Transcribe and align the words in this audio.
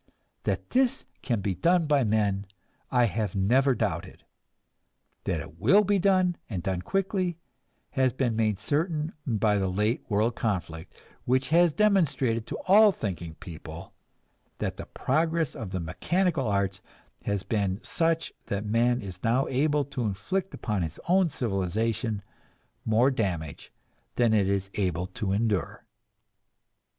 That 0.45 0.71
this 0.71 1.05
can 1.21 1.41
be 1.41 1.53
done 1.53 1.85
by 1.85 2.03
men, 2.03 2.47
I 2.89 3.03
have 3.05 3.35
never 3.35 3.75
doubted. 3.75 4.23
That 5.25 5.41
it 5.41 5.59
will 5.59 5.83
be 5.83 5.99
done, 5.99 6.37
and 6.49 6.63
done 6.63 6.81
quickly, 6.81 7.37
has 7.91 8.11
been 8.11 8.35
made 8.35 8.57
certain 8.57 9.13
by 9.27 9.59
the 9.59 9.67
late 9.67 10.01
world 10.09 10.35
conflict, 10.35 10.95
which 11.25 11.49
has 11.49 11.71
demonstrated 11.71 12.47
to 12.47 12.57
all 12.65 12.91
thinking 12.91 13.35
people 13.35 13.93
that 14.57 14.75
the 14.77 14.87
progress 14.87 15.53
of 15.55 15.69
the 15.69 15.79
mechanical 15.79 16.47
arts 16.47 16.81
has 17.25 17.43
been 17.43 17.79
such 17.83 18.33
that 18.47 18.65
man 18.65 19.03
is 19.03 19.23
now 19.23 19.47
able 19.49 19.85
to 19.85 20.01
inflict 20.01 20.51
upon 20.55 20.81
his 20.81 20.99
own 21.07 21.29
civilization 21.29 22.23
more 22.85 23.11
damage 23.11 23.71
than 24.15 24.33
it 24.33 24.49
is 24.49 24.71
able 24.73 25.05
to 25.05 25.31
endure. 25.31 25.85